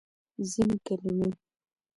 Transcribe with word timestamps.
ځینې 0.49 0.77
کلمې 0.85 1.29